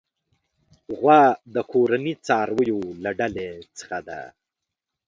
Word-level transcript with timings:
غوا 0.97 1.21
د 1.53 1.55
کورني 1.71 2.13
څارويو 2.25 2.81
له 3.03 3.11
ډلې 3.19 3.47
څخه 3.79 3.97
ده. 4.07 4.21